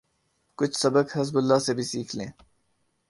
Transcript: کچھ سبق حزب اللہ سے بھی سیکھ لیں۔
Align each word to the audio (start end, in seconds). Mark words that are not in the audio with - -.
کچھ 0.57 0.75
سبق 0.77 1.17
حزب 1.17 1.37
اللہ 1.37 1.59
سے 1.59 1.73
بھی 1.73 1.83
سیکھ 1.83 2.15
لیں۔ 2.15 2.29